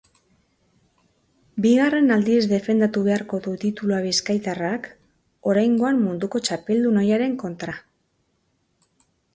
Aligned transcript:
Bigarren 1.65 2.15
aldiz 2.15 2.39
defendatu 2.53 3.03
beharko 3.09 3.41
du 3.49 3.55
titulua 3.65 4.01
bizkaitarrak, 4.07 4.91
oraingoan 5.53 6.03
munduko 6.09 6.45
txapeldun 6.49 7.01
ohiaren 7.05 7.39
kontra. 7.47 7.79